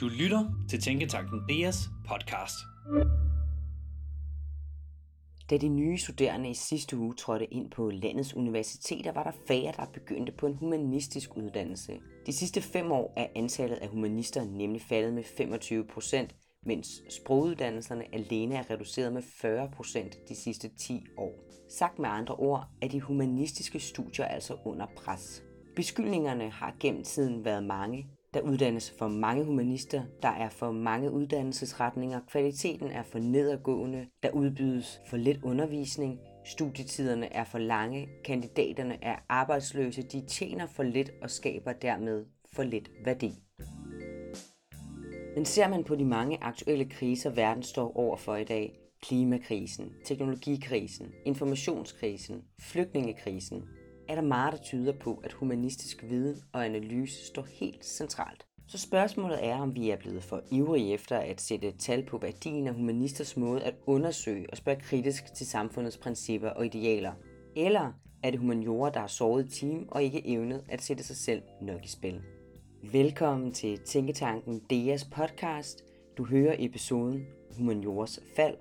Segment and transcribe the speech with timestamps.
[0.00, 2.54] Du lytter til Tænketanken DS podcast.
[5.50, 9.72] Da de nye studerende i sidste uge trådte ind på landets universiteter, var der færre,
[9.76, 12.00] der begyndte på en humanistisk uddannelse.
[12.26, 16.34] De sidste fem år er antallet af humanister nemlig faldet med 25 procent,
[16.66, 21.32] mens sproguddannelserne alene er reduceret med 40 procent de sidste 10 år.
[21.68, 25.42] Sagt med andre ord er de humanistiske studier altså under pres.
[25.76, 28.17] Beskyldningerne har gennem tiden været mange.
[28.34, 34.30] Der uddannes for mange humanister, der er for mange uddannelsesretninger, kvaliteten er for nedadgående, der
[34.30, 41.10] udbydes for lidt undervisning, studietiderne er for lange, kandidaterne er arbejdsløse, de tjener for lidt
[41.22, 43.32] og skaber dermed for lidt værdi.
[45.34, 51.06] Men ser man på de mange aktuelle kriser, verden står overfor i dag, klimakrisen, teknologikrisen,
[51.24, 53.64] informationskrisen, flygtningekrisen,
[54.08, 58.46] er der meget, der tyder på, at humanistisk viden og analyse står helt centralt.
[58.66, 62.66] Så spørgsmålet er, om vi er blevet for ivrige efter at sætte tal på værdien
[62.66, 67.12] af humanisters måde at undersøge og spørge kritisk til samfundets principper og idealer.
[67.56, 71.42] Eller er det humaniora, der har såret team og ikke evnet at sætte sig selv
[71.60, 72.22] nok i spil.
[72.92, 75.84] Velkommen til Tænketanken DS podcast.
[76.18, 78.56] Du hører episoden Humaniores fald,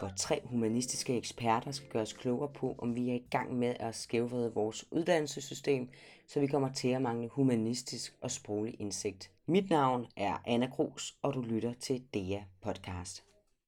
[0.00, 3.74] hvor tre humanistiske eksperter skal gøre os klogere på, om vi er i gang med
[3.80, 5.88] at skævvrede vores uddannelsessystem,
[6.28, 9.30] så vi kommer til at mangle humanistisk og sproglig indsigt.
[9.46, 13.24] Mit navn er Anna Gros, og du lytter til DEA podcast.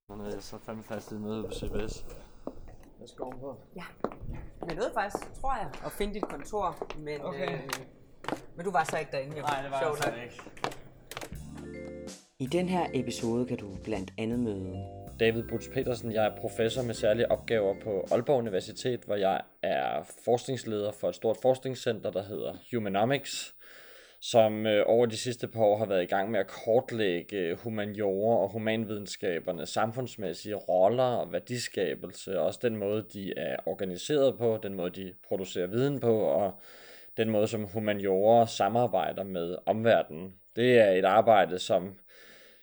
[0.09, 2.05] Nu er jeg så fandme fast i møde på CBS.
[2.99, 3.57] Hvad skal på?
[3.77, 3.85] Ja,
[4.67, 7.55] jeg nåede faktisk, tror jeg, at finde dit kontor, men, Okay.
[7.55, 7.71] øh,
[8.57, 9.37] men du var så ikke derinde.
[9.37, 9.43] Jo.
[9.43, 10.43] Nej, det var Sjovt jeg ikke.
[12.39, 16.13] I den her episode kan du blandt andet møde David Butz Petersen.
[16.13, 21.15] Jeg er professor med særlige opgaver på Aalborg Universitet, hvor jeg er forskningsleder for et
[21.15, 23.55] stort forskningscenter, der hedder Humanomics,
[24.21, 27.59] som øh, over de sidste par år har været i gang med at kortlægge øh,
[27.59, 34.59] humaniora og humanvidenskabernes samfundsmæssige roller og værdiskabelse, og også den måde, de er organiseret på,
[34.63, 36.61] den måde, de producerer viden på, og
[37.17, 40.35] den måde, som humaniora samarbejder med omverdenen.
[40.57, 41.95] Det er et arbejde, som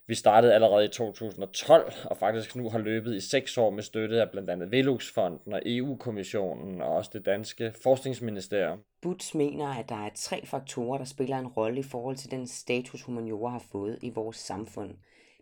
[0.08, 4.22] vi startede allerede i 2012, og faktisk nu har løbet i seks år med støtte
[4.22, 8.80] af blandt andet Velux-fonden og EU-kommissionen og også det danske forskningsministerium.
[9.02, 12.48] Butz mener, at der er tre faktorer, der spiller en rolle i forhold til den
[12.48, 14.92] status, humaniora har fået i vores samfund.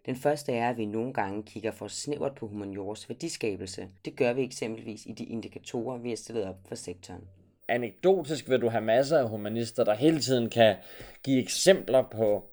[0.05, 3.87] Den første er, at vi nogle gange kigger for snævert på humaniores værdiskabelse.
[4.05, 7.21] Det gør vi eksempelvis i de indikatorer, vi har stillet op for sektoren.
[7.67, 10.75] Anekdotisk vil du have masser af humanister, der hele tiden kan
[11.23, 12.43] give eksempler på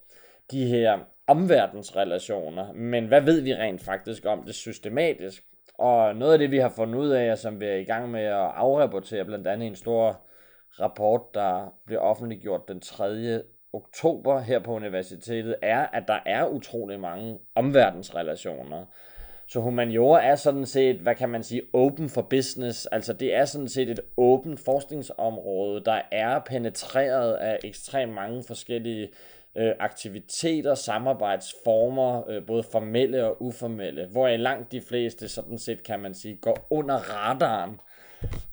[0.50, 5.44] de her omverdensrelationer, men hvad ved vi rent faktisk om det systematisk?
[5.78, 8.22] Og noget af det, vi har fundet ud af, som vi er i gang med
[8.22, 10.20] at afrapportere, blandt andet i en stor
[10.80, 13.40] rapport, der blev offentliggjort den 3.
[13.72, 18.86] oktober her på universitetet, er, at der er utrolig mange omverdensrelationer.
[19.48, 22.86] Så humaniora er sådan set, hvad kan man sige, open for business.
[22.86, 29.08] Altså det er sådan set et åbent forskningsområde, der er penetreret af ekstremt mange forskellige
[29.56, 35.82] øh, aktiviteter, samarbejdsformer, øh, både formelle og uformelle, hvor i langt de fleste sådan set,
[35.82, 37.80] kan man sige, går under radaren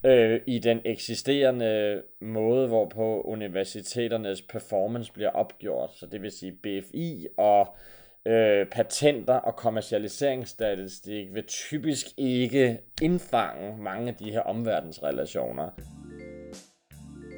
[0.06, 5.90] øh, i den eksisterende måde, hvorpå universiteternes performance bliver opgjort.
[5.96, 7.76] Så det vil sige BFI og
[8.26, 15.70] øh, patenter og kommercialiseringsstatistik vil typisk ikke indfange mange af de her omverdensrelationer.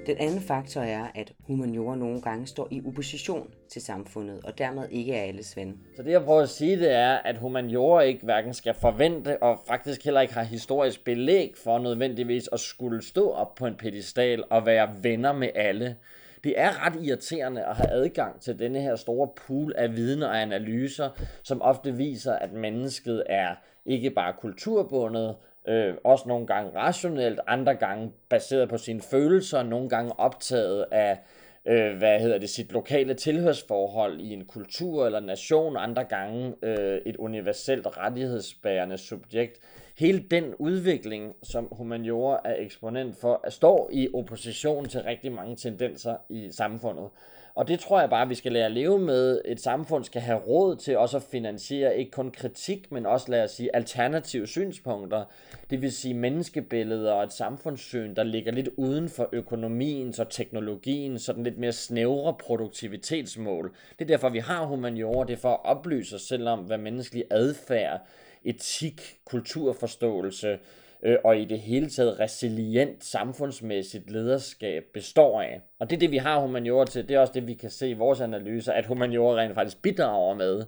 [0.07, 4.89] Den anden faktor er, at humaniora nogle gange står i opposition til samfundet, og dermed
[4.91, 5.81] ikke er alles ven.
[5.97, 9.59] Så det jeg prøver at sige, det er, at humaniora ikke hverken skal forvente, og
[9.69, 14.45] faktisk heller ikke har historisk belæg for nødvendigvis at skulle stå op på en pedestal
[14.51, 15.97] og være venner med alle.
[16.45, 20.43] Det er ret irriterende at have adgang til denne her store pool af viden og
[20.43, 21.11] analyser,
[21.43, 23.55] som ofte viser, at mennesket er
[23.87, 25.35] ikke bare kulturbundet,
[25.69, 31.19] øh, også nogle gange rationelt, andre gange baseret på sine følelser, nogle gange optaget af
[31.67, 37.01] øh, hvad hedder det, sit lokale tilhørsforhold i en kultur eller nation, andre gange øh,
[37.07, 39.61] et universelt rettighedsbærende subjekt.
[39.99, 46.17] Hele den udvikling, som humaniora er eksponent for, står i opposition til rigtig mange tendenser
[46.29, 47.09] i samfundet.
[47.55, 49.41] Og det tror jeg bare, vi skal lære at leve med.
[49.45, 53.45] Et samfund skal have råd til også at finansiere ikke kun kritik, men også lad
[53.45, 55.25] os sige alternative synspunkter.
[55.71, 61.19] Det vil sige menneskebilleder og et samfundssyn, der ligger lidt uden for økonomiens og teknologien,
[61.19, 63.75] sådan lidt mere snævre produktivitetsmål.
[63.99, 66.79] Det er derfor, vi har humaniora, det er for at oplyse os selv om, hvad
[66.79, 68.01] menneskelig adfærd,
[68.45, 70.59] etik, kulturforståelse,
[71.03, 75.61] øh, og i det hele taget resilient samfundsmæssigt lederskab består af.
[75.79, 77.09] Og det er det, vi har humaniora til.
[77.09, 80.35] Det er også det, vi kan se i vores analyser, at humaniora rent faktisk bidrager
[80.35, 80.65] med.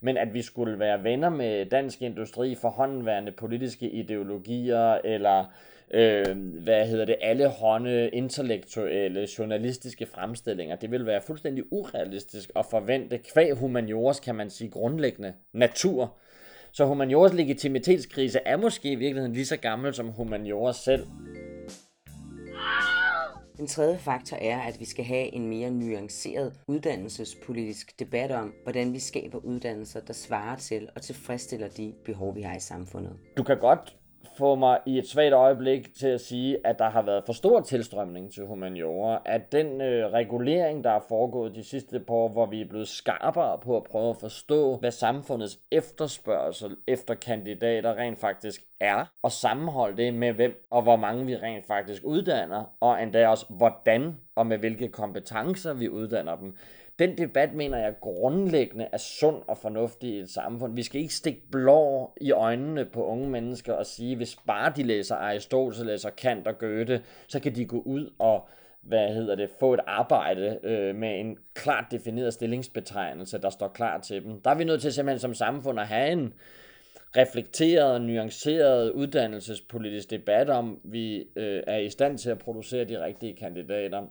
[0.00, 5.44] Men at vi skulle være venner med dansk industri for håndværende politiske ideologier, eller
[5.90, 10.76] øh, hvad hedder det, alle hånde intellektuelle, journalistiske fremstillinger.
[10.76, 16.16] Det vil være fuldstændig urealistisk at forvente kvæg humaniores, kan man sige, grundlæggende natur.
[16.76, 21.06] Så humaniores legitimitetskrise er måske i virkeligheden lige så gammel som humaniora selv.
[23.56, 28.92] Den tredje faktor er, at vi skal have en mere nuanceret uddannelsespolitisk debat om, hvordan
[28.92, 33.12] vi skaber uddannelser, der svarer til og tilfredsstiller de behov, vi har i samfundet.
[33.36, 33.96] Du kan godt
[34.36, 37.60] få mig i et svagt øjeblik til at sige, at der har været for stor
[37.60, 42.46] tilstrømning til humaniora, at den øh, regulering, der er foregået de sidste par år, hvor
[42.46, 48.18] vi er blevet skarpere på at prøve at forstå, hvad samfundets efterspørgsel efter kandidater rent
[48.18, 53.02] faktisk er, og sammenholde det med hvem og hvor mange vi rent faktisk uddanner, og
[53.02, 56.56] endda også hvordan og med hvilke kompetencer vi uddanner dem
[56.98, 60.74] den debat mener jeg grundlæggende er sund og fornuftig i et samfund.
[60.74, 64.82] Vi skal ikke stikke blå i øjnene på unge mennesker og sige, hvis bare de
[64.82, 68.48] læser Aristoteles, læser Kant og Goethe, så kan de gå ud og
[68.82, 74.00] hvad hedder det, få et arbejde øh, med en klart defineret stillingsbetegnelse, der står klar
[74.00, 74.40] til dem.
[74.40, 76.34] Der er vi nødt til simpelthen som samfund at have en
[77.16, 83.36] reflekteret, nuanceret uddannelsespolitisk debat om, vi øh, er i stand til at producere de rigtige
[83.36, 84.06] kandidater.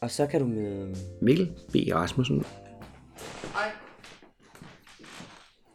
[0.00, 0.94] Og så kan du møde...
[1.22, 1.76] Mikkel B.
[1.94, 2.44] Rasmussen.
[3.52, 3.70] Hej.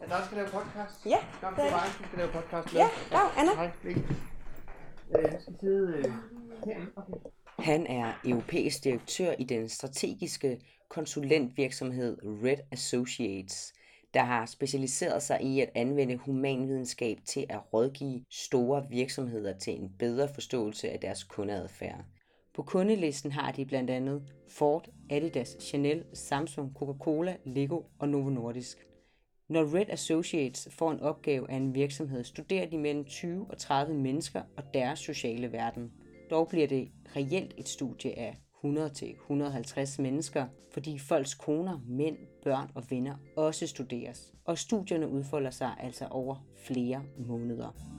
[0.01, 1.05] Er der skal lave podcast?
[1.05, 2.75] Ja, Kom det til mig, vi skal lave podcast.
[2.75, 3.53] Ja, dag, Anna.
[3.55, 4.03] Hej, Mikkel.
[5.17, 6.13] Øh, Jeg skal sidde øh.
[6.63, 6.75] Okay.
[7.59, 10.59] Han er europæisk direktør i den strategiske
[10.89, 13.73] konsulentvirksomhed Red Associates,
[14.13, 19.89] der har specialiseret sig i at anvende humanvidenskab til at rådgive store virksomheder til en
[19.99, 22.03] bedre forståelse af deres kundeadfærd.
[22.59, 28.87] På kundelisten har de blandt andet Ford, Adidas, Chanel, Samsung, Coca-Cola, Lego og Novo Nordisk.
[29.49, 33.95] Når Red Associates får en opgave af en virksomhed, studerer de mellem 20 og 30
[33.95, 35.91] mennesker og deres sociale verden.
[36.29, 42.83] Dog bliver det reelt et studie af 100-150 mennesker, fordi folks koner, mænd, børn og
[42.89, 44.33] venner også studeres.
[44.45, 47.98] Og studierne udfolder sig altså over flere måneder.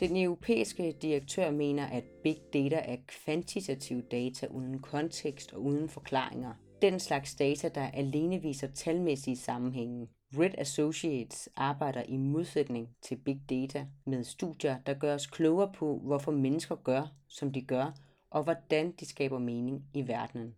[0.00, 6.54] Den europæiske direktør mener, at big data er kvantitativ data uden kontekst og uden forklaringer.
[6.82, 10.08] Den slags data, der alene viser talmæssige sammenhænge.
[10.38, 16.00] Red Associates arbejder i modsætning til big data med studier, der gør os klogere på,
[16.04, 17.92] hvorfor mennesker gør, som de gør,
[18.30, 20.54] og hvordan de skaber mening i verdenen.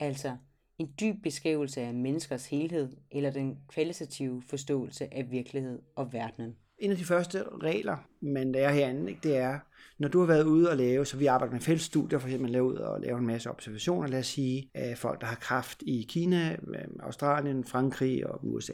[0.00, 0.36] Altså
[0.78, 6.90] en dyb beskrivelse af menneskers helhed eller den kvalitative forståelse af virkelighed og verdenen en
[6.90, 9.58] af de første regler, man lærer herinde, ikke, det er,
[9.98, 12.64] når du har været ude og lave, så vi arbejder med fællesstudier, for eksempel lave
[12.64, 16.06] ud og lave en masse observationer, lad os sige, af folk, der har kraft i
[16.08, 18.72] Kina, øh, Australien, Frankrig og USA.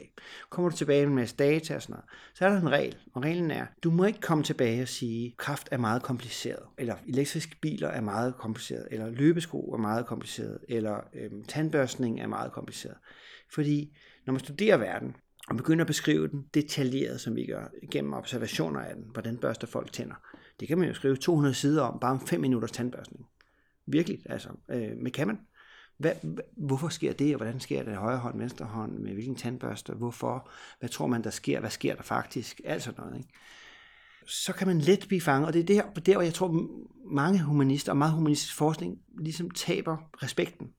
[0.49, 2.05] Kommer du tilbage med en masse data og sådan noget,
[2.35, 5.35] så er der en regel, og reglen er, du må ikke komme tilbage og sige,
[5.37, 10.57] kraft er meget kompliceret, eller elektriske biler er meget kompliceret, eller løbesko er meget kompliceret,
[10.69, 12.97] eller øhm, tandbørstning er meget kompliceret.
[13.53, 15.15] Fordi når man studerer verden,
[15.51, 19.03] og begynder at beskrive den detaljeret, som vi gør, gennem observationer af den.
[19.11, 20.15] Hvordan børster folk tænder.
[20.59, 23.25] Det kan man jo skrive 200 sider om, bare om 5 minutters tandbørstning.
[23.85, 24.49] Virkelig, altså.
[24.69, 25.39] Øh, men kan man?
[25.97, 26.11] Hvad,
[26.57, 27.95] hvorfor sker det, og hvordan sker det?
[27.95, 30.49] Højre hånd, venstre hånd, med hvilken tandbørste, hvorfor?
[30.79, 31.59] Hvad tror man, der sker?
[31.59, 32.61] Hvad sker der faktisk?
[32.63, 33.29] Alt sådan noget, ikke?
[34.27, 36.67] Så kan man let blive fanget, og det er der, der hvor jeg tror,
[37.13, 40.73] mange humanister og meget humanistisk forskning ligesom taber respekten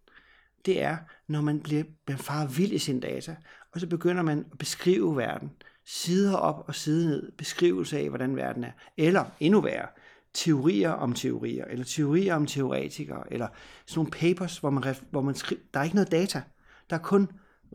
[0.66, 0.96] det er,
[1.28, 3.36] når man bliver man farer vild i sine data,
[3.72, 5.50] og så begynder man at beskrive verden,
[5.84, 8.72] sider op og side ned, beskrivelse af, hvordan verden er.
[8.96, 9.88] Eller endnu værre,
[10.34, 13.48] teorier om teorier, eller teorier om teoretikere, eller
[13.86, 16.42] sådan nogle papers, hvor man, hvor man skriver, der er ikke noget data.
[16.90, 17.28] Der er kun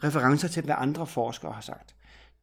[0.04, 1.96] referencer til, hvad andre forskere har sagt.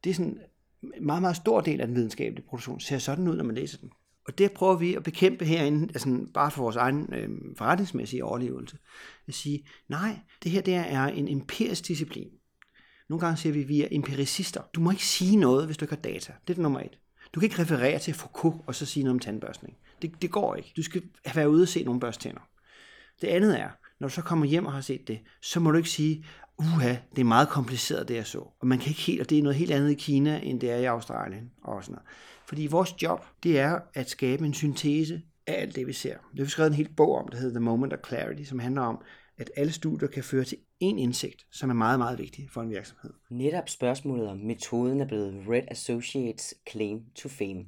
[0.03, 0.39] Det er sådan
[0.83, 3.77] en meget, meget stor del af den videnskabelige produktion, ser sådan ud, når man læser
[3.77, 3.91] den.
[4.27, 8.77] Og det prøver vi at bekæmpe herinde, altså bare for vores egen øh, forretningsmæssige overlevelse.
[9.27, 12.29] At sige, nej, det her det er en empirisk disciplin.
[13.09, 14.61] Nogle gange siger vi, at vi er empiricister.
[14.73, 16.33] Du må ikke sige noget, hvis du ikke har data.
[16.47, 16.97] Det er det nummer et.
[17.33, 19.77] Du kan ikke referere til Foucault og så sige noget om tandbørstning.
[20.01, 20.73] Det, det går ikke.
[20.77, 21.01] Du skal
[21.35, 22.41] være ude og se nogle børstænder.
[23.21, 23.69] Det andet er,
[23.99, 26.25] når du så kommer hjem og har set det, så må du ikke sige,
[26.57, 28.39] uha, det er meget kompliceret, det jeg så.
[28.59, 30.71] Og man kan ikke helt, og det er noget helt andet i Kina, end det
[30.71, 32.07] er i Australien og sådan noget.
[32.47, 36.13] Fordi vores job, det er at skabe en syntese af alt det, vi ser.
[36.13, 38.59] Det har vi skrevet en hel bog om, der hedder The Moment of Clarity, som
[38.59, 39.01] handler om,
[39.37, 42.69] at alle studier kan føre til én indsigt, som er meget, meget vigtig for en
[42.69, 43.13] virksomhed.
[43.29, 47.65] Netop spørgsmålet om metoden er blevet Red Associates claim to fame.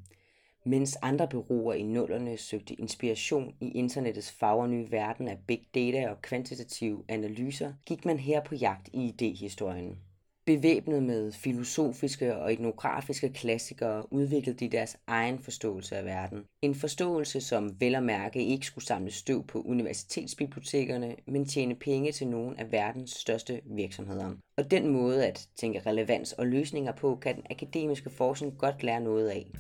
[0.66, 6.22] Mens andre bureauer i nullerne søgte inspiration i internettets fagre verden af big data og
[6.22, 10.07] kvantitative analyser, gik man her på jagt i idéhistorien.
[10.48, 16.44] Bevæbnet med filosofiske og etnografiske klassikere udviklede de deres egen forståelse af verden.
[16.62, 22.12] En forståelse, som vel og mærke ikke skulle samle støv på universitetsbibliotekerne, men tjene penge
[22.12, 24.32] til nogle af verdens største virksomheder.
[24.58, 29.02] Og den måde at tænke relevans og løsninger på, kan den akademiske forskning godt lære
[29.02, 29.52] noget af.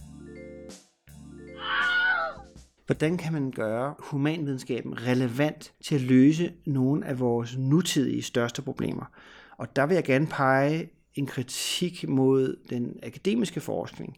[2.85, 9.05] Hvordan kan man gøre humanvidenskaben relevant til at løse nogle af vores nutidige største problemer?
[9.57, 14.17] Og der vil jeg gerne pege en kritik mod den akademiske forskning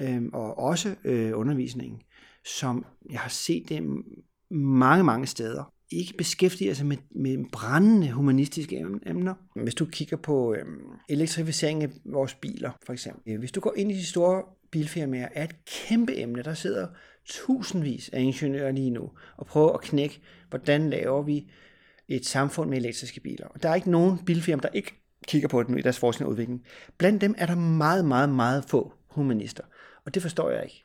[0.00, 2.02] øh, og også øh, undervisningen,
[2.44, 3.82] som jeg har set det
[4.50, 9.34] mange, mange steder ikke beskæftiger sig med, med brændende humanistiske emner.
[9.62, 10.64] Hvis du kigger på øh,
[11.08, 13.32] elektrificering af vores biler, for eksempel.
[13.32, 16.42] Øh, hvis du går ind i de store bilfirmaer, er et kæmpe emne.
[16.42, 16.88] Der sidder
[17.24, 20.20] tusindvis af ingeniører lige nu og prøver at knække,
[20.50, 21.50] hvordan laver vi
[22.08, 23.46] et samfund med elektriske biler.
[23.46, 24.94] Og der er ikke nogen bilfirma, der ikke
[25.26, 26.64] kigger på det i deres forskning og udvikling.
[26.98, 29.64] Blandt dem er der meget, meget, meget få humanister.
[30.04, 30.84] Og det forstår jeg ikke.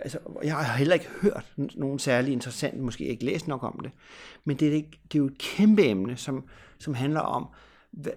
[0.00, 3.90] Altså, jeg har heller ikke hørt nogen særlig interessant, måske ikke læst nok om det.
[4.44, 6.44] Men det er, ikke, det er jo et kæmpe emne, som,
[6.78, 7.48] som handler om,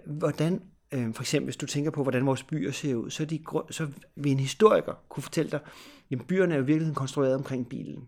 [0.06, 0.62] hvordan,
[0.92, 3.39] øh, for eksempel hvis du tænker på, hvordan vores byer ser ud, så, de,
[3.72, 5.60] så vil en historiker kunne fortælle dig,
[6.12, 8.08] at byerne er jo virkelig konstrueret omkring bilen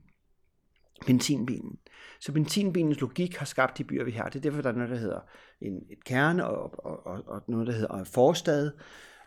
[1.06, 1.78] benzinbilen.
[2.20, 4.30] Så benzinbilens logik har skabt de byer, vi har.
[4.30, 5.20] Det er derfor, der er noget, der hedder
[5.62, 8.72] en, et kerne og, og, og, og noget, der hedder en forstad.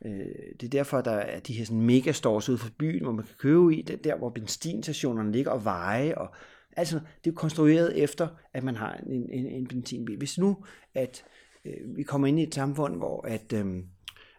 [0.04, 0.26] Øh,
[0.60, 3.34] det er derfor, der er de her sådan megastores ude for byen, hvor man kan
[3.38, 3.82] købe i.
[3.82, 6.18] Det der, hvor benzinstationerne ligger og veje.
[6.18, 6.34] Og,
[6.76, 10.18] altså, det er konstrueret efter, at man har en, en, en benzinbil.
[10.18, 10.56] Hvis nu,
[10.94, 11.24] at
[11.64, 13.52] øh, vi kommer ind i et samfund, hvor at...
[13.52, 13.66] Øh,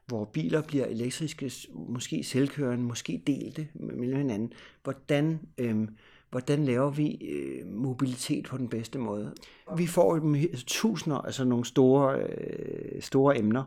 [0.05, 4.53] hvor biler bliver elektriske, måske selvkørende, måske delte mellem hinanden.
[4.83, 5.87] Hvordan øh,
[6.33, 9.33] hvordan laver vi øh, mobilitet på den bedste måde.
[9.77, 13.63] Vi får altså, tusinder, altså nogle store, øh, store emner,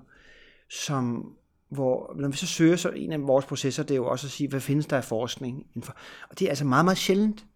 [0.71, 1.33] som
[1.69, 4.31] hvor, når vi så søger, så en af vores processer, det er jo også at
[4.31, 5.67] sige, hvad findes der af forskning?
[5.75, 5.97] Indenfor?
[6.31, 7.47] Og det er altså meget, meget sjældent,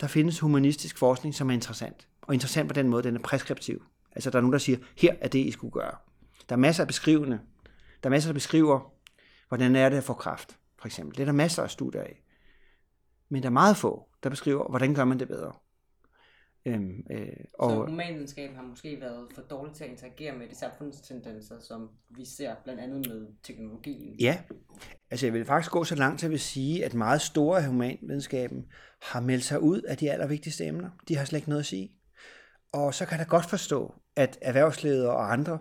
[0.00, 2.08] der findes humanistisk forskning, som er interessant.
[2.22, 3.82] Og interessant på den måde, den er preskriptiv.
[4.12, 5.94] Altså der er nogen, der siger, her er det, I skulle gøre.
[6.48, 7.40] Der er masser af beskrivende.
[8.02, 8.92] Der er masser, der beskriver,
[9.48, 11.16] hvordan er det at få kraft, for eksempel.
[11.16, 12.22] Det er der masser af studier af.
[13.32, 15.52] Men der er meget få, der beskriver, hvordan gør man det bedre.
[16.66, 17.70] Øhm, øh, og...
[17.70, 22.24] Så humanvidenskaben har måske været for dårlig til at interagere med de samfundstendenser, som vi
[22.24, 24.16] ser blandt andet med teknologien.
[24.20, 24.38] Ja,
[25.10, 28.66] altså jeg vil faktisk gå så langt til at sige, at meget store af humanvidenskaben
[29.02, 30.90] har meldt sig ud af de allervigtigste emner.
[31.08, 31.92] De har slet ikke noget at sige.
[32.72, 35.58] Og så kan jeg godt forstå, at erhvervsledere og andre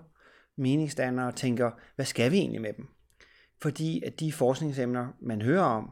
[0.57, 2.87] meningsdannere tænker, hvad skal vi egentlig med dem?
[3.61, 5.91] Fordi at de forskningsemner, man hører om,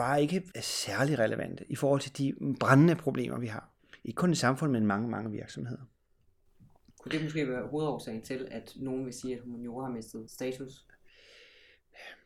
[0.00, 3.70] bare ikke er særlig relevante i forhold til de brændende problemer, vi har.
[4.04, 5.82] Ikke kun i samfundet, men mange, mange virksomheder.
[7.00, 10.86] Kunne det måske være hovedårsagen til, at nogen vil sige, at humaniora har mistet status?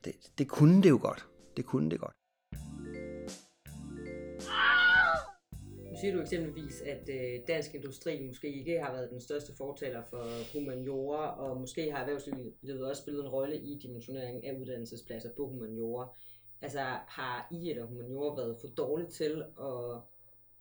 [0.05, 1.27] Det, det kunne det jo godt.
[1.57, 2.15] Det kunne det godt.
[5.91, 10.03] Nu siger du eksempelvis, at øh, dansk industri måske ikke har været den største fortaler
[10.11, 15.49] for humaniora, og måske har erhvervslivet også spillet en rolle i dimensioneringen af uddannelsespladser på
[15.49, 16.09] humaniora.
[16.63, 20.01] Altså har I eller humaniora været for dårligt til at,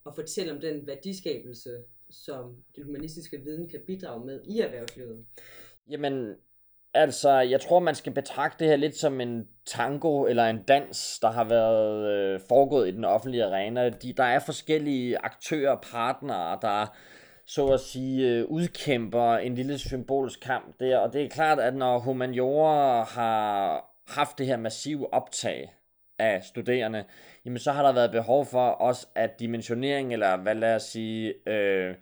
[0.05, 1.69] at fortælle om den værdiskabelse,
[2.09, 5.25] som den humanistiske viden kan bidrage med i erhvervslivet?
[5.89, 6.35] Jamen,
[6.93, 11.19] altså, jeg tror, man skal betragte det her lidt som en tango eller en dans,
[11.19, 13.89] der har været øh, foregået i den offentlige arena.
[13.89, 16.97] De, der er forskellige aktører, partnere, der
[17.45, 20.97] så at sige øh, udkæmper en lille symbolsk kamp der.
[20.97, 25.73] Og det er klart, at når humaniora har haft det her massive optag
[26.23, 27.03] af studerende,
[27.45, 31.49] jamen så har der været behov for også, at dimensionering, eller hvad lad os sige,
[31.49, 31.95] øh,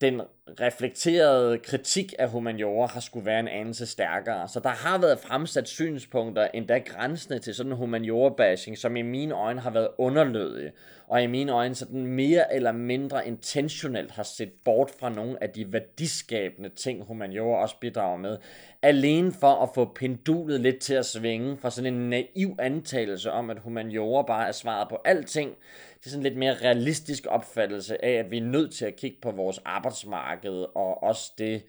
[0.00, 0.22] den
[0.60, 4.48] reflekterede kritik af humaniora har skulle være en anelse stærkere.
[4.48, 9.34] Så der har været fremsat synspunkter, endda grænsende til sådan en humaniora-bashing, som i mine
[9.34, 10.72] øjne har været underlødige,
[11.06, 15.50] og i mine øjne sådan mere eller mindre intentionelt har set bort fra nogle af
[15.50, 18.38] de værdiskabende ting, humaniora også bidrager med,
[18.82, 23.50] alene for at få pendulet lidt til at svinge fra sådan en naiv antagelse om,
[23.50, 25.54] at humaniora bare er svaret på alting,
[26.02, 29.30] til sådan lidt mere realistisk opfattelse af, at vi er nødt til at kigge på
[29.30, 30.33] vores arbejdsmarked
[30.74, 31.62] og også det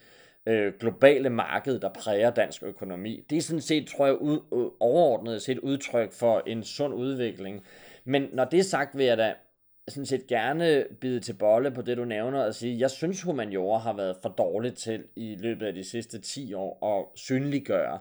[0.46, 3.24] øh, globale marked, der præger dansk økonomi.
[3.30, 7.64] Det er sådan set, tror jeg, ud, øh, overordnet set udtryk for en sund udvikling.
[8.04, 9.34] Men når det er sagt, vil jeg da
[9.88, 13.78] sådan set gerne bide til bolle på det, du nævner, og sige, jeg synes, humaniora
[13.78, 17.98] har været for dårligt til i løbet af de sidste 10 år at synliggøre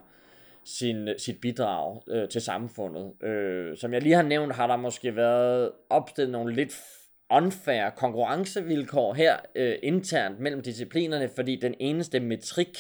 [0.64, 3.24] sin, sit bidrag øh, til samfundet.
[3.24, 6.74] Øh, som jeg lige har nævnt, har der måske været opstillet nogle lidt
[7.30, 12.78] unfair konkurrencevilkår her øh, internt mellem disciplinerne, fordi den eneste metrik,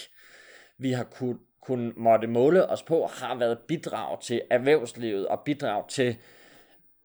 [0.77, 5.89] vi har kunne, kunne måtte måle os på, har været bidrag til erhvervslivet og bidrag
[5.89, 6.17] til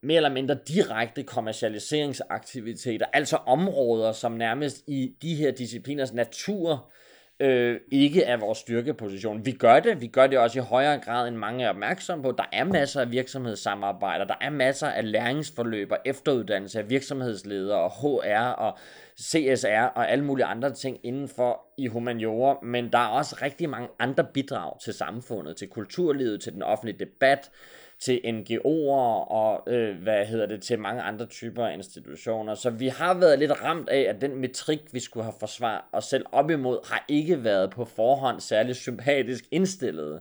[0.02, 6.92] mere eller mindre direkte kommercialiseringsaktiviteter, altså områder, som nærmest i de her discipliners natur
[7.40, 9.46] øh, ikke er vores styrkeposition.
[9.46, 12.32] Vi gør det, vi gør det også i højere grad end mange er opmærksomme på.
[12.32, 17.90] Der er masser af virksomhedssamarbejder, der er masser af læringsforløb og efteruddannelse af virksomhedsledere og
[17.90, 18.78] HR og
[19.20, 23.70] CSR og alle mulige andre ting inden for i humaniora, men der er også rigtig
[23.70, 27.50] mange andre bidrag til samfundet, til kulturlivet, til den offentlige debat,
[28.00, 32.54] til NGO'er og øh, hvad hedder det til mange andre typer af institutioner.
[32.54, 36.04] Så vi har været lidt ramt af, at den metrik, vi skulle have forsvaret os
[36.04, 40.20] selv op imod, har ikke været på forhånd særlig sympatisk indstillet.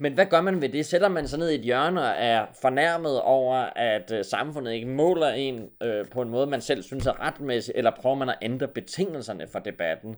[0.00, 0.86] Men hvad gør man ved det?
[0.86, 4.86] Sætter man sig ned i et hjørne og er fornærmet over, at øh, samfundet ikke
[4.86, 8.38] måler en øh, på en måde, man selv synes er retmæssig, eller prøver man at
[8.42, 10.16] ændre betingelserne for debatten?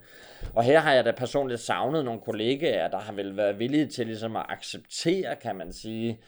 [0.55, 4.07] Og her har jeg da personligt savnet nogle kollegaer, der har vel været villige til
[4.07, 6.21] ligesom at acceptere, kan man sige,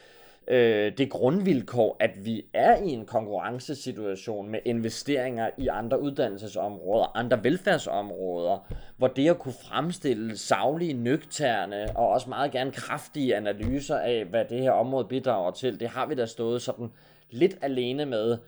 [0.48, 7.44] øh, det grundvilkår, at vi er i en konkurrencesituation med investeringer i andre uddannelsesområder, andre
[7.44, 14.24] velfærdsområder, hvor det at kunne fremstille savlige, nøgterne og også meget gerne kraftige analyser af,
[14.24, 16.90] hvad det her område bidrager til, det har vi da stået sådan
[17.30, 18.38] lidt alene med.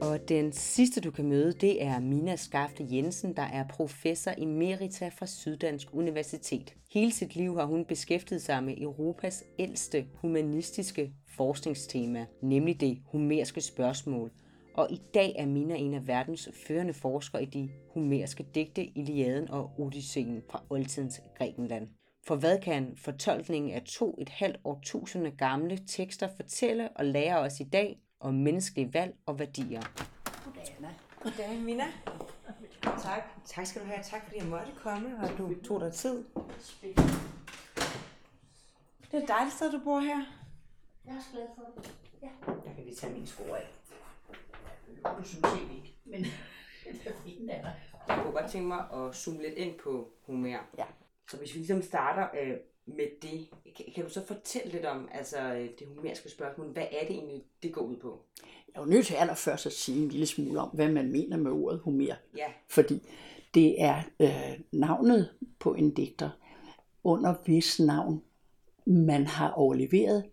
[0.00, 5.08] Og den sidste, du kan møde, det er Mina Skafte Jensen, der er professor emerita
[5.08, 6.74] fra Syddansk Universitet.
[6.92, 13.60] Hele sit liv har hun beskæftiget sig med Europas ældste humanistiske forskningstema, nemlig det humerske
[13.60, 14.30] spørgsmål.
[14.74, 19.50] Og i dag er Mina en af verdens førende forskere i de humerske digte, Iliaden
[19.50, 21.88] og Odysseen fra oldtidens Grækenland.
[22.26, 27.60] For hvad kan fortolkningen af to et halvt årtusinde gamle tekster fortælle og lære os
[27.60, 29.82] i dag om menneskelige valg og værdier?
[30.44, 30.94] Goddag, Anna.
[31.22, 31.84] Goddag, Mina.
[32.82, 33.22] Tak.
[33.44, 34.02] Tak skal du have.
[34.02, 36.24] Tak fordi jeg måtte komme, og du tog dig tid.
[39.02, 40.24] Det er et dejligt sted, du bor her.
[41.04, 41.94] Jeg er også glad for det.
[42.22, 42.28] Ja.
[42.46, 43.68] Der kan vi tage mine sko af.
[45.18, 46.20] Du synes jeg ikke, men
[47.04, 47.72] det er fint, Anna.
[48.08, 50.58] Jeg kunne godt tænke mig at zoome lidt ind på Homer.
[50.78, 50.84] Ja.
[51.30, 53.48] Så hvis vi ligesom starter øh, med det,
[53.94, 56.66] kan, du så fortælle lidt om altså, øh, det homerske spørgsmål?
[56.66, 58.20] Hvad er det egentlig, det går ud på?
[58.42, 61.36] Jeg er jo nødt til allerførst at sige en lille smule om, hvad man mener
[61.36, 62.14] med ordet Homer.
[62.36, 62.46] Ja.
[62.68, 63.02] Fordi
[63.54, 66.30] det er øh, navnet på en digter,
[67.04, 68.22] under hvis navn
[68.86, 70.24] man har overleveret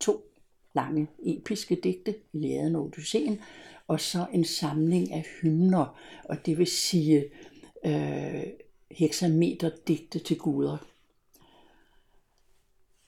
[0.00, 0.32] to
[0.74, 3.40] lange episke digte, Iliaden og Odysseen,
[3.86, 7.24] og så en samling af hymner, og det vil sige
[7.84, 8.42] øh,
[8.90, 10.76] hexameterdigte til guder.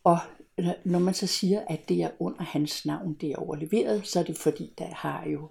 [0.04, 0.18] Og
[0.84, 4.22] når man så siger, at det er under hans navn, det er overleveret, så er
[4.22, 5.48] det fordi, der har jo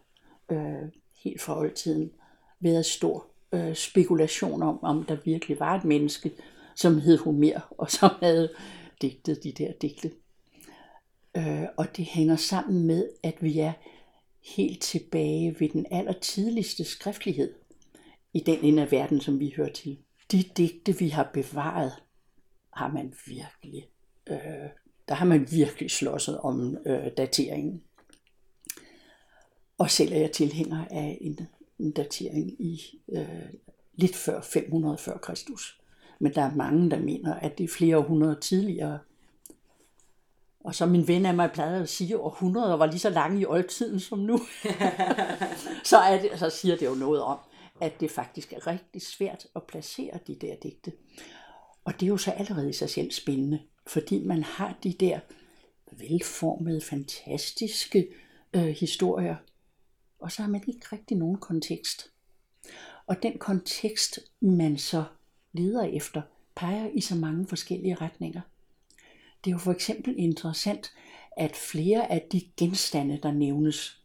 [0.51, 0.89] øh,
[1.23, 2.11] helt fra oldtiden
[2.59, 6.31] været stor øh, spekulation om, om der virkelig var et menneske,
[6.75, 8.53] som hed Homer, og som havde
[9.01, 10.11] digtet de der digte.
[11.37, 13.73] Øh, og det hænger sammen med, at vi er
[14.55, 17.53] helt tilbage ved den allertidligste skriftlighed
[18.33, 19.97] i den ende af verden, som vi hører til.
[20.31, 21.93] De digte, vi har bevaret,
[22.73, 23.87] har man virkelig,
[24.29, 24.69] øh,
[25.09, 27.83] der har man virkelig slåsset om øh, dateringen.
[29.77, 31.39] Og selv er jeg tilhænger af en,
[31.79, 33.49] en datering i øh,
[33.95, 35.81] lidt før 500 før Kristus.
[36.19, 38.99] Men der er mange, der mener, at det er flere århundreder tidligere.
[40.59, 43.41] Og som min ven af mig plejede at sige, at århundreder var lige så lange
[43.41, 44.37] i oldtiden som nu.
[45.91, 47.37] så, er det, så siger det jo noget om,
[47.81, 50.91] at det faktisk er rigtig svært at placere de der digte.
[51.85, 55.19] Og det er jo så allerede i sig selv spændende, fordi man har de der
[55.91, 58.07] velformede, fantastiske
[58.53, 59.35] øh, historier,
[60.19, 62.11] og så har man ikke rigtig nogen kontekst.
[63.07, 65.03] Og den kontekst, man så
[65.53, 66.21] leder efter,
[66.55, 68.41] peger i så mange forskellige retninger.
[69.43, 70.91] Det er jo for eksempel interessant,
[71.37, 74.01] at flere af de genstande, der nævnes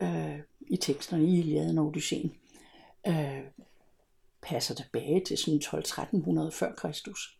[0.00, 2.34] øh, i teksterne i Iliaden og Odysseen,
[3.06, 3.40] øh,
[4.42, 7.39] passer tilbage til sådan 12-1300 før Kristus.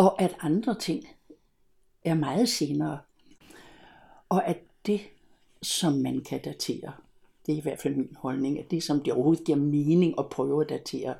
[0.00, 1.04] Og at andre ting
[2.04, 3.00] er meget senere.
[4.28, 5.00] Og at det,
[5.62, 6.92] som man kan datere,
[7.46, 10.30] det er i hvert fald min holdning, at det, som det overhovedet giver mening at
[10.30, 11.14] prøve at datere,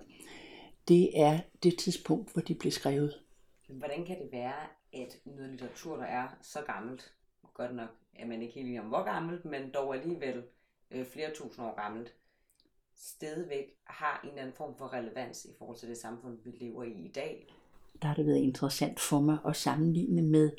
[0.89, 3.21] det er det tidspunkt, hvor de blev skrevet.
[3.69, 4.63] Hvordan kan det være,
[4.93, 7.15] at noget litteratur, der er så gammelt,
[7.55, 10.43] godt nok er man ikke helt enig om hvor gammelt, men dog alligevel
[10.91, 12.15] øh, flere tusind år gammelt,
[12.97, 16.85] stadigvæk har en eller anden form for relevans i forhold til det samfund, vi lever
[16.85, 17.55] i i dag.
[18.03, 20.51] Der har det været interessant for mig at sammenligne med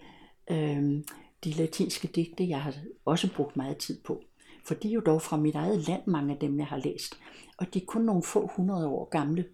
[0.52, 1.04] øh,
[1.44, 2.76] de latinske digte, jeg har
[3.06, 4.22] også brugt meget tid på.
[4.66, 7.18] For de er jo dog fra mit eget land, mange af dem, jeg har læst.
[7.58, 9.46] Og de er kun nogle få hundrede år gamle.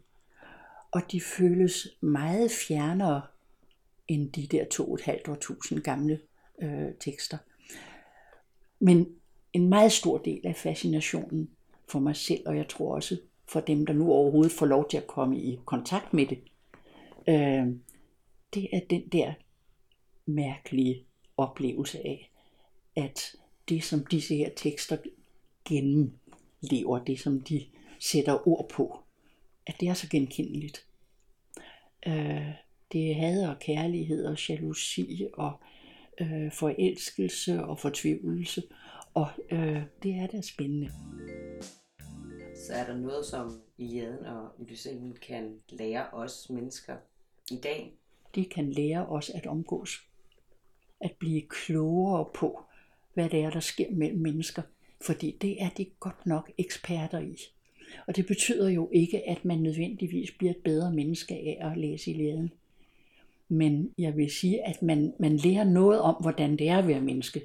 [0.92, 3.22] Og de føles meget fjernere
[4.08, 6.20] end de der to og et halvt år tusind gamle
[6.62, 7.38] øh, tekster.
[8.80, 9.08] Men
[9.54, 11.50] en meget stor del af fascinationen
[11.88, 14.98] for mig selv, og jeg tror også for dem, der nu overhovedet får lov til
[14.98, 16.40] at komme i kontakt med det,
[17.28, 17.68] øh,
[18.54, 19.34] det er den der
[20.26, 21.06] mærkelige
[21.38, 22.32] oplevelse af,
[22.96, 23.36] at
[23.70, 24.98] det, som disse her tekster
[25.66, 27.66] gennemlever, det, som de
[28.00, 29.00] sætter ord på,
[29.68, 30.86] at det er så genkendeligt.
[32.08, 32.52] Øh,
[32.92, 35.60] det er had og kærlighed og jalousi og
[36.22, 38.64] øh, forelskelse og fortvivlelse,
[39.14, 40.92] og øh, det er da spændende.
[42.68, 46.96] Så er der noget, som Jaden og Lysen kan lære os mennesker
[47.52, 47.94] i dag?
[48.36, 50.02] Det kan lære os at omgås.
[51.02, 52.64] At blive klogere på,
[53.14, 54.62] hvad det er, der sker mellem mennesker.
[55.02, 57.38] Fordi det er de godt nok eksperter i.
[58.08, 62.12] Og det betyder jo ikke, at man nødvendigvis bliver et bedre menneske af at læse
[62.12, 62.52] Iliaden.
[63.50, 67.02] Men jeg vil sige, at man, man lærer noget om, hvordan det er at være
[67.02, 67.42] menneske,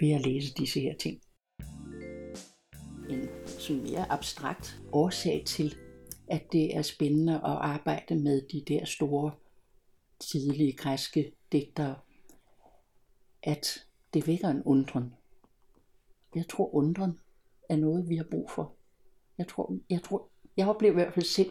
[0.00, 1.20] ved at læse disse her ting.
[3.10, 5.74] En sådan mere abstrakt årsag til,
[6.30, 9.32] at det er spændende at arbejde med de der store,
[10.20, 11.96] tidlige græske digtere,
[13.42, 15.14] at det vækker en undren.
[16.34, 17.20] Jeg tror, undren
[17.68, 18.74] er noget, vi har brug for.
[19.38, 21.50] Jeg tror, jeg tror, jeg oplever i hvert fald selv,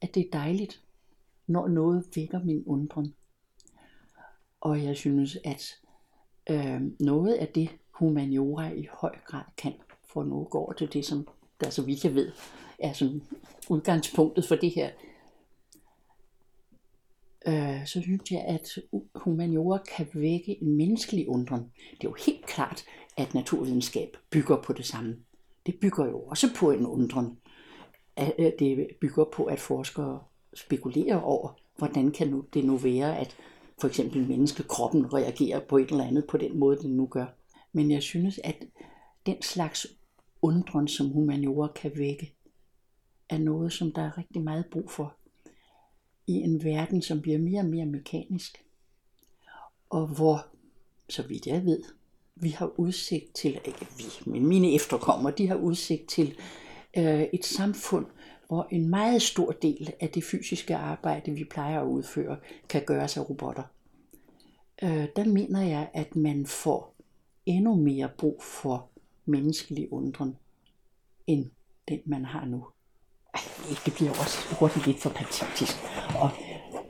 [0.00, 0.82] at det er dejligt,
[1.46, 3.14] når noget vækker min undren.
[4.60, 5.80] Og jeg synes, at
[6.50, 11.28] øh, noget af det, humaniora i høj grad kan, for nu går til det, som
[11.62, 12.32] der så vidt jeg ved,
[12.78, 13.22] er sådan
[13.68, 14.90] udgangspunktet for det her,
[17.46, 18.78] øh, så synes jeg, at
[19.14, 21.60] humaniora kan vække en menneskelig undren.
[21.90, 22.84] Det er jo helt klart,
[23.16, 25.16] at naturvidenskab bygger på det samme.
[25.66, 27.38] Det bygger jo også på en undren.
[28.18, 30.20] Øh, det bygger på, at forskere
[30.54, 33.36] spekulerer over, hvordan kan det nu være, at
[33.80, 37.26] for eksempel menneskekroppen reagerer på et eller andet på den måde, den nu gør.
[37.72, 38.56] Men jeg synes, at
[39.26, 39.86] den slags
[40.42, 42.34] undren, som humaniora kan vække,
[43.28, 45.14] er noget, som der er rigtig meget brug for
[46.26, 48.64] i en verden, som bliver mere og mere mekanisk,
[49.90, 50.46] og hvor,
[51.08, 51.82] så vidt jeg ved,
[52.36, 56.36] vi har udsigt til, ikke vi, men mine efterkommere, de har udsigt til
[56.96, 58.06] øh, et samfund,
[58.46, 62.36] hvor en meget stor del af det fysiske arbejde, vi plejer at udføre,
[62.68, 63.62] kan gøres af robotter.
[64.82, 66.94] Øh, der mener jeg, at man får
[67.46, 68.91] endnu mere brug for
[69.24, 70.36] menneskelig undren,
[71.26, 71.50] end
[71.88, 72.64] den man har nu.
[73.34, 73.40] Ej,
[73.86, 75.76] det bliver også hurtigt lidt for patetisk.
[76.20, 76.30] Og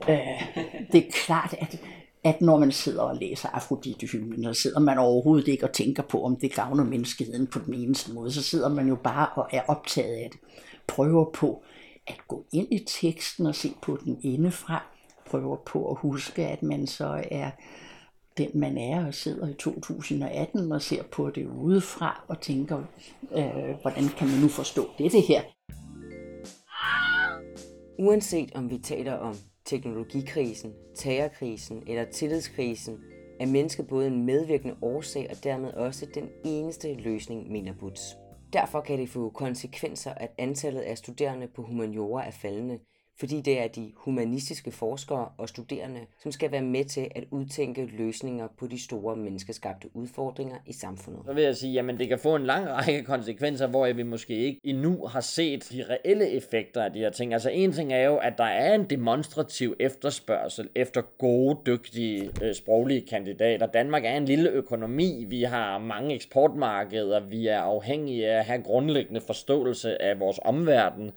[0.09, 0.57] øh,
[0.91, 1.79] det er klart, at,
[2.23, 6.23] at når man sidder og læser Afrodite-hymnen, så sidder man overhovedet ikke og tænker på,
[6.23, 8.31] om det gavner menneskeheden på den eneste måde.
[8.31, 10.39] Så sidder man jo bare og er optaget af det.
[10.87, 11.63] Prøver på
[12.07, 14.85] at gå ind i teksten og se på den indefra.
[15.25, 17.51] Prøver på at huske, at man så er
[18.37, 22.83] den man er og sidder i 2018 og ser på det udefra og tænker,
[23.31, 25.41] øh, hvordan kan man nu forstå dette her?
[27.99, 32.97] Uanset om vi taler om teknologikrisen, terrorkrisen eller tillidskrisen,
[33.39, 38.01] er mennesket både en medvirkende årsag og dermed også den eneste løsning, mener Butz.
[38.53, 42.79] Derfor kan det få konsekvenser, at antallet af studerende på humaniora er faldende,
[43.19, 47.85] fordi det er de humanistiske forskere og studerende, som skal være med til at udtænke
[47.85, 51.21] løsninger på de store menneskeskabte udfordringer i samfundet.
[51.25, 54.37] Så vil jeg sige, jamen det kan få en lang række konsekvenser, hvor vi måske
[54.37, 57.33] ikke endnu har set de reelle effekter af de her ting.
[57.33, 62.55] Altså en ting er jo, at der er en demonstrativ efterspørgsel efter gode, dygtige øh,
[62.55, 63.65] sproglige kandidater.
[63.65, 68.63] Danmark er en lille økonomi, vi har mange eksportmarkeder, vi er afhængige af at have
[68.63, 71.11] grundlæggende forståelse af vores omverden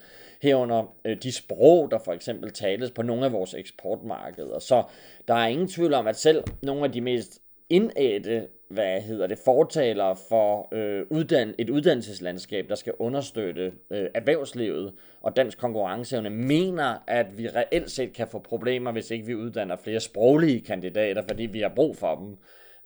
[0.46, 4.59] herunder øh, de sprog, der for eksempel tales på nogle af vores eksportmarkeder.
[4.59, 4.82] Så
[5.28, 9.38] der er ingen tvivl om, at selv nogle af de mest indædte hvad hedder det,
[9.44, 16.94] fortalere for øh, uddan- et uddannelseslandskab, der skal understøtte øh, erhvervslivet og dansk konkurrenceevne, mener,
[17.06, 21.46] at vi reelt set kan få problemer, hvis ikke vi uddanner flere sproglige kandidater, fordi
[21.46, 22.37] vi har brug for dem.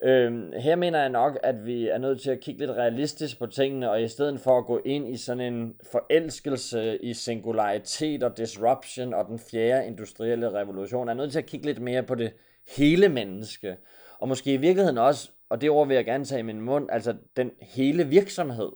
[0.02, 3.46] Øhm, her mener jeg nok, at vi er nødt til at kigge lidt realistisk på
[3.46, 8.36] tingene, og i stedet for at gå ind i sådan en forelskelse i singularitet og
[8.36, 12.32] disruption og den fjerde industrielle revolution, er nødt til at kigge lidt mere på det
[12.76, 13.76] hele menneske.
[14.18, 16.88] Og måske i virkeligheden også og det ord vil jeg gerne tage i min mund,
[16.90, 18.72] altså den hele virksomhed.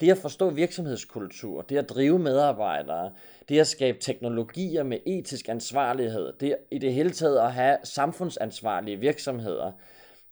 [0.00, 3.12] Det at forstå virksomhedskultur, det at drive medarbejdere,
[3.48, 8.96] det at skabe teknologier med etisk ansvarlighed, det i det hele taget at have samfundsansvarlige
[8.96, 9.72] virksomheder,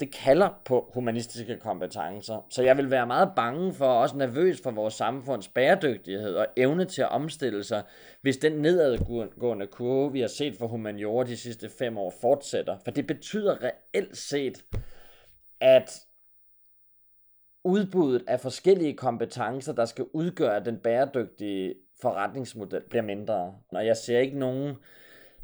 [0.01, 2.47] det kalder på humanistiske kompetencer.
[2.51, 6.47] Så jeg vil være meget bange for, og også nervøs for vores samfunds bæredygtighed og
[6.57, 7.83] evne til at omstille sig,
[8.23, 12.79] hvis den nedadgående kurve, vi har set for humaniora de sidste fem år, fortsætter.
[12.85, 14.65] For det betyder reelt set,
[15.61, 16.01] at
[17.65, 23.55] udbuddet af forskellige kompetencer, der skal udgøre den bæredygtige forretningsmodel, bliver mindre.
[23.69, 24.77] Og jeg ser ikke nogen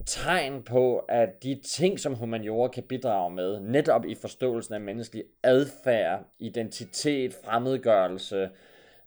[0.06, 5.24] tegn på, at de ting, som humaniora kan bidrage med, netop i forståelsen af menneskelig
[5.42, 8.48] adfærd, identitet, fremmedgørelse,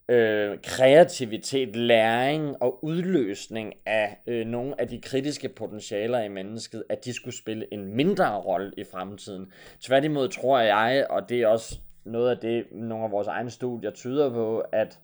[0.10, 7.06] øh, kreativitet, læring og udløsning af øh, nogle af de kritiske potentialer i mennesket, at
[7.06, 9.54] de skulle spille en mindre rolle i fremtiden.
[9.82, 13.92] Tværtimod tror jeg, og det er også noget af det, nogle af vores egne studier
[13.92, 15.00] tyder på, at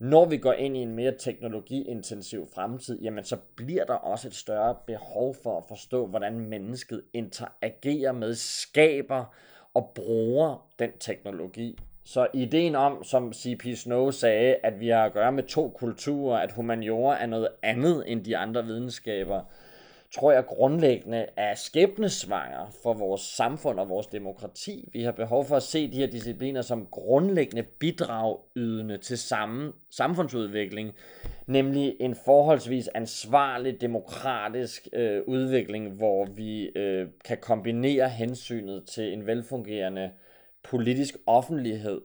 [0.00, 4.34] når vi går ind i en mere teknologiintensiv fremtid, jamen så bliver der også et
[4.34, 9.24] større behov for at forstå, hvordan mennesket interagerer med, skaber
[9.74, 11.78] og bruger den teknologi.
[12.04, 13.62] Så ideen om, som C.P.
[13.76, 18.04] Snow sagde, at vi har at gøre med to kulturer, at humaniora er noget andet
[18.06, 19.40] end de andre videnskaber,
[20.14, 24.88] tror jeg grundlæggende er skæbnesvanger for vores samfund og vores demokrati.
[24.92, 30.92] Vi har behov for at se de her discipliner som grundlæggende bidragydende til samme samfundsudvikling,
[31.46, 39.26] nemlig en forholdsvis ansvarlig demokratisk øh, udvikling, hvor vi øh, kan kombinere hensynet til en
[39.26, 40.10] velfungerende
[40.62, 42.00] politisk offentlighed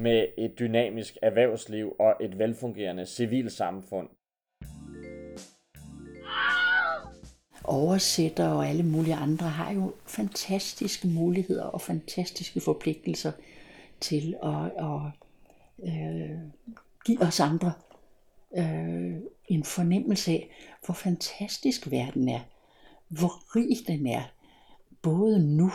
[0.00, 4.08] med et dynamisk erhvervsliv og et velfungerende civilsamfund.
[7.64, 13.32] Oversætter og alle mulige andre har jo fantastiske muligheder og fantastiske forpligtelser
[14.00, 15.00] til at, at
[15.82, 16.38] øh,
[17.04, 17.72] give os andre
[18.56, 19.14] øh,
[19.48, 20.50] en fornemmelse af,
[20.84, 22.40] hvor fantastisk verden er,
[23.08, 24.22] hvor rig den er,
[25.02, 25.72] både nu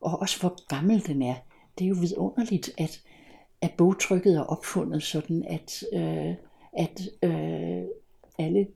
[0.00, 1.34] og også hvor gammel den er.
[1.78, 3.00] Det er jo vidunderligt, at,
[3.60, 6.34] at bogtrykket er opfundet sådan, at, øh,
[6.72, 7.84] at øh,
[8.38, 8.66] alle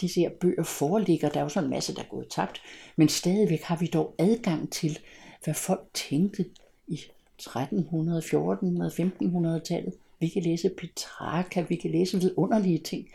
[0.00, 1.28] disse her bøger foreligger.
[1.28, 2.62] Der er jo sådan en masse, der er gået tabt.
[2.96, 4.98] Men stadigvæk har vi dog adgang til,
[5.44, 6.44] hvad folk tænkte
[6.88, 7.00] i
[7.38, 9.94] 1300, 1400, 1500-tallet.
[10.20, 13.08] Vi kan læse Petrarca, vi kan læse vidunderlige ting.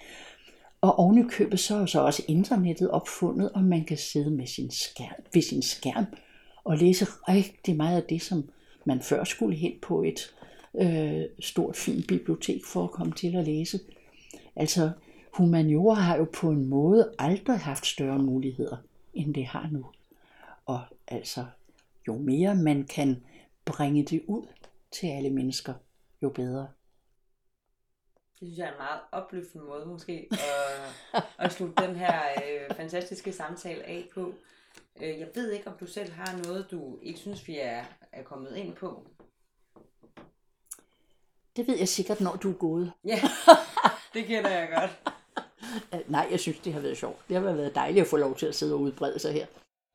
[0.81, 5.23] Og ovenikøbet så er så også internettet opfundet, og man kan sidde med sin skærm,
[5.33, 6.05] ved sin skærm
[6.63, 8.49] og læse rigtig meget af det, som
[8.85, 10.35] man før skulle hen på et
[10.75, 13.79] øh, stort, fint bibliotek for at komme til at læse.
[14.55, 14.91] Altså,
[15.37, 18.77] humaniora har jo på en måde aldrig haft større muligheder,
[19.13, 19.85] end det har nu.
[20.65, 21.45] Og altså,
[22.07, 23.23] jo mere man kan
[23.65, 24.47] bringe det ud
[24.91, 25.73] til alle mennesker,
[26.21, 26.67] jo bedre.
[28.17, 32.75] Det synes jeg er en meget opløftende måde måske at, at slutte den her øh,
[32.75, 34.33] fantastiske samtale af på.
[35.01, 38.23] Øh, jeg ved ikke, om du selv har noget, du ikke synes, vi er, er
[38.23, 39.07] kommet ind på.
[41.55, 42.91] Det ved jeg sikkert, når du er gået.
[43.05, 43.19] Ja,
[44.13, 45.16] det kender jeg godt.
[46.07, 47.17] Nej, jeg synes, det har været sjovt.
[47.27, 49.45] Det har været dejligt at få lov til at sidde og udbrede sig her.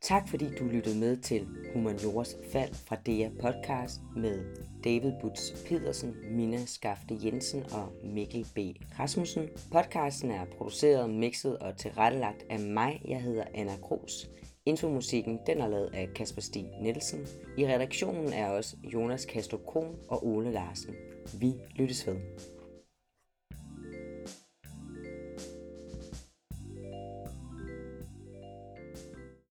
[0.03, 4.45] Tak fordi du lyttede med til Humaniores Fald fra DR Podcast med
[4.85, 8.59] David Butz Pedersen, Mina Skafte Jensen og Mikkel B.
[8.99, 9.49] Rasmussen.
[9.73, 13.03] Podcasten er produceret, mixet og tilrettelagt af mig.
[13.09, 14.29] Jeg hedder Anna Gros.
[14.67, 17.27] Infomusikken den er lavet af Kasper Stig Nielsen.
[17.59, 20.95] I redaktionen er også Jonas Castro Kohn og Ole Larsen.
[21.41, 22.17] Vi lyttes ved.